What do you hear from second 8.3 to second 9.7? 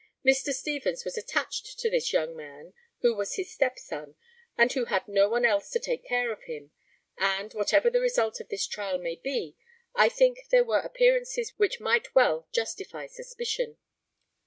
of this trial may be,